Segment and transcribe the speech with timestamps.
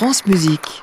[0.00, 0.82] France Musique.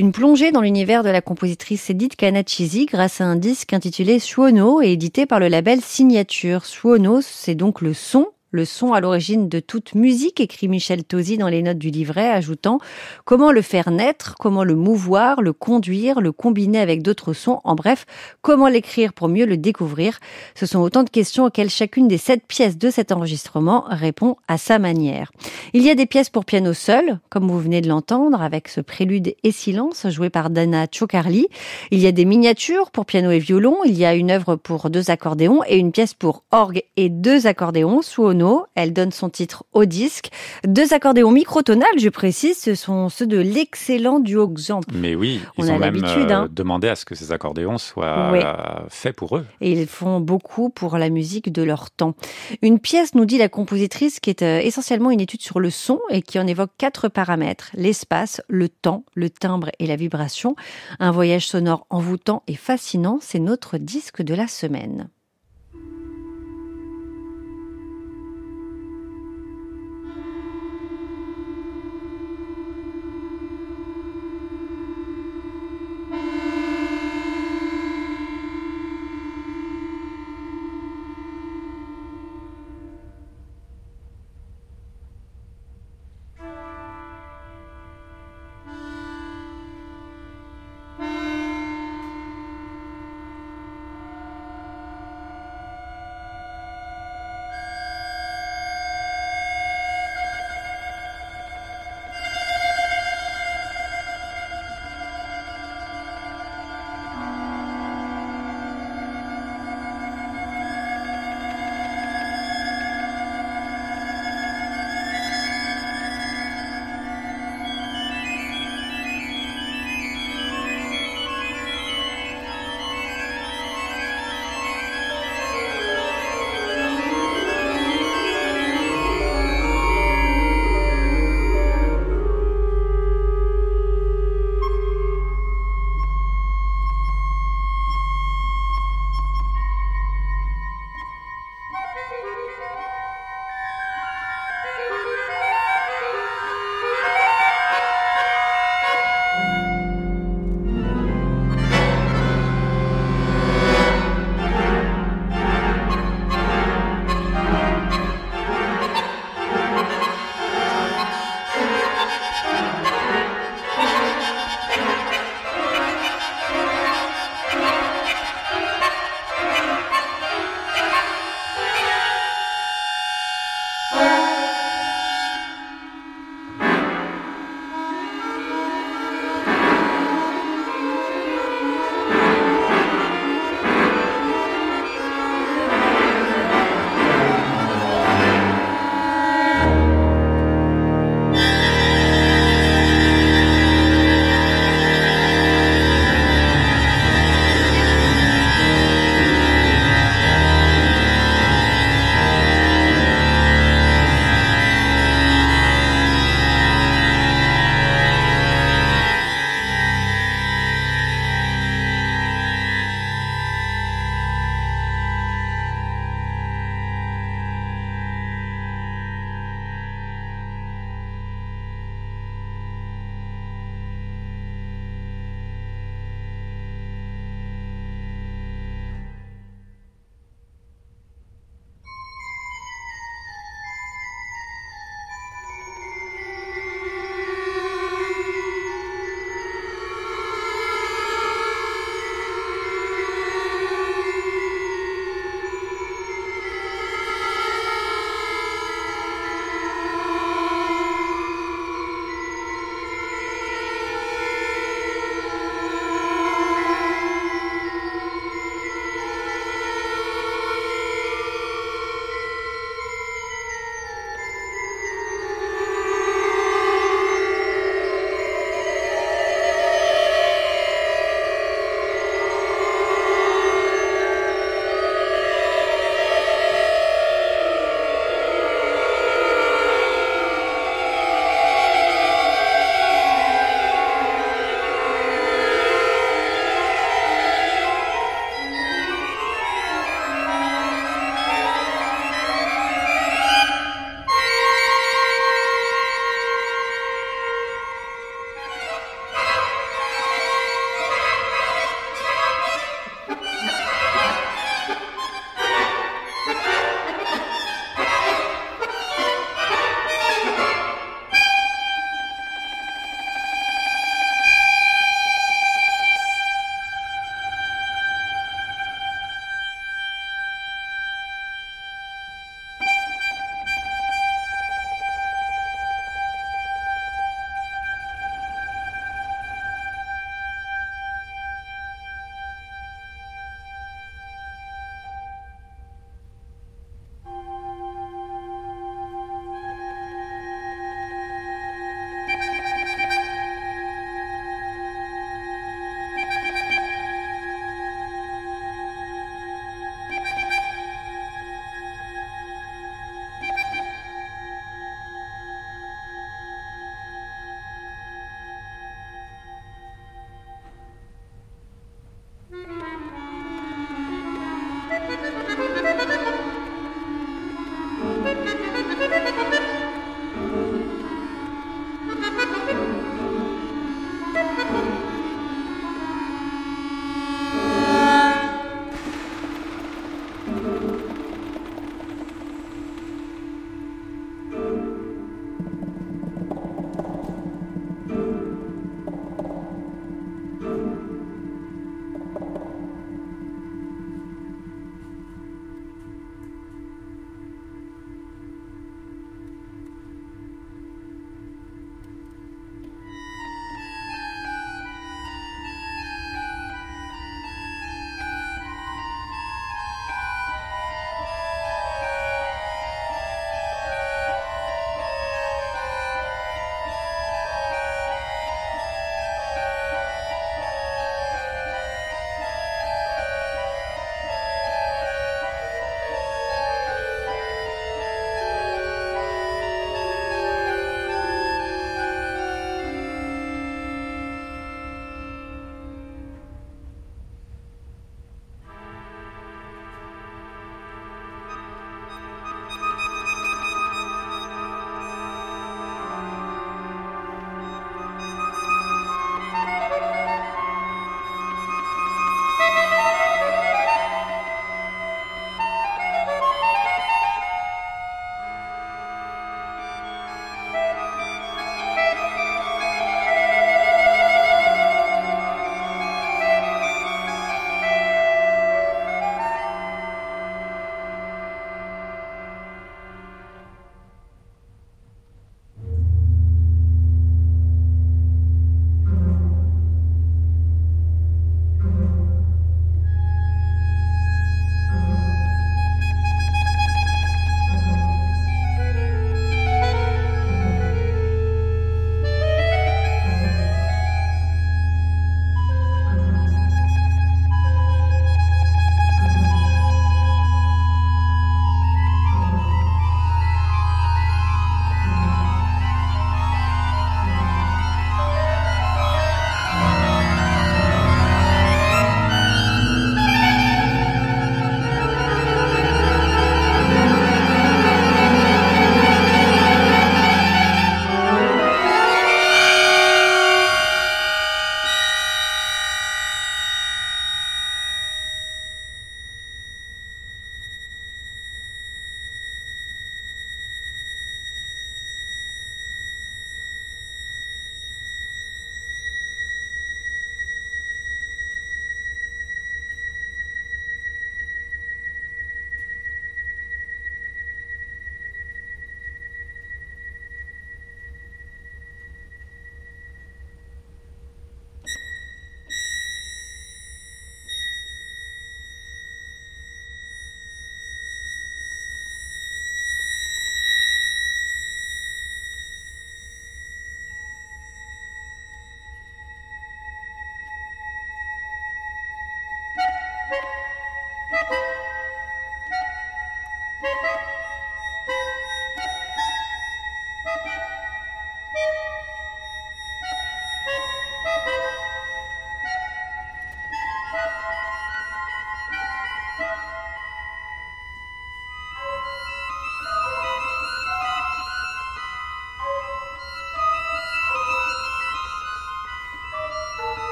[0.00, 4.80] Une plongée dans l'univers de la compositrice Edith Canachisi grâce à un disque intitulé Suono
[4.80, 6.64] et édité par le label Signature.
[6.64, 11.38] Suono, c'est donc le son le son à l'origine de toute musique, écrit Michel Tosi
[11.38, 12.78] dans les notes du livret, ajoutant
[13.24, 17.74] comment le faire naître, comment le mouvoir, le conduire, le combiner avec d'autres sons, en
[17.74, 18.06] bref,
[18.42, 20.18] comment l'écrire pour mieux le découvrir.
[20.54, 24.58] Ce sont autant de questions auxquelles chacune des sept pièces de cet enregistrement répond à
[24.58, 25.30] sa manière.
[25.72, 28.80] Il y a des pièces pour piano seul, comme vous venez de l'entendre, avec ce
[28.80, 31.46] prélude et silence joué par Dana Chokarli.
[31.90, 34.90] Il y a des miniatures pour piano et violon, il y a une œuvre pour
[34.90, 38.22] deux accordéons et une pièce pour orgue et deux accordéons sous
[38.74, 40.30] elle donne son titre au disque.
[40.64, 44.80] Deux accordéons microtonales, je précise, ce sont ceux de l'excellent duo Xamp.
[44.92, 46.48] Mais oui, ils On ont même euh, hein.
[46.50, 49.46] demandé à ce que ces accordéons soient euh, faits pour eux.
[49.60, 52.14] Et ils font beaucoup pour la musique de leur temps.
[52.62, 56.00] Une pièce, nous dit la compositrice, qui est euh, essentiellement une étude sur le son
[56.10, 57.70] et qui en évoque quatre paramètres.
[57.74, 60.56] L'espace, le temps, le timbre et la vibration.
[60.98, 65.08] Un voyage sonore envoûtant et fascinant, c'est notre disque de la semaine.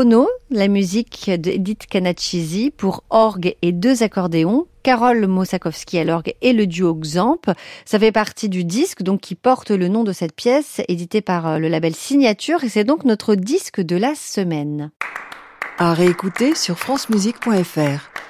[0.00, 6.54] Suono, la musique d'Edith Kanachisi pour orgue et deux accordéons, Carole Mosakowski à l'orgue et
[6.54, 7.42] le duo Xamp.
[7.84, 11.46] Ça fait partie du disque donc qui porte le nom de cette pièce, édité par
[11.46, 14.90] euh, le label Signature, et c'est donc notre disque de la semaine.
[15.76, 18.29] À réécouter sur francemusique.fr.